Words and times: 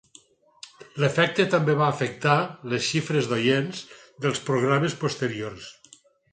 L'efecte 1.03 1.45
també 1.51 1.75
va 1.81 1.89
afectar 1.97 2.39
les 2.73 2.87
xifres 2.87 3.31
d'oients 3.35 3.85
dels 4.27 4.45
programes 4.51 4.99
posteriors. 5.07 5.73